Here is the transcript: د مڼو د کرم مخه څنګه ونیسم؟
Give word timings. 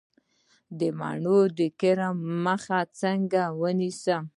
د 0.79 0.81
مڼو 0.99 1.39
د 1.57 1.59
کرم 1.79 2.15
مخه 2.45 2.79
څنګه 3.01 3.41
ونیسم؟ 3.61 4.23